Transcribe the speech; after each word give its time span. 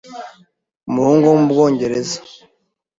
Umuhungu 0.89 1.23
wo 1.29 1.35
mu 1.39 1.47
Bwongereza 1.51 2.17